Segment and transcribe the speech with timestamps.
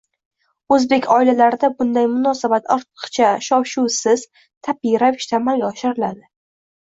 [0.75, 4.23] O‘zbek oilalarida bunday munosabat ortiqcha shov-shuvsiz,
[4.69, 6.27] tabiiy ravishda amalga oshiriladi